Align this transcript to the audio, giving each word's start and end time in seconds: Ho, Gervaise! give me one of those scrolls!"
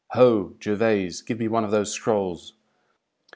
Ho, 0.15 0.55
Gervaise! 0.59 1.21
give 1.21 1.37
me 1.37 1.47
one 1.47 1.63
of 1.63 1.69
those 1.69 1.91
scrolls!" 1.91 2.53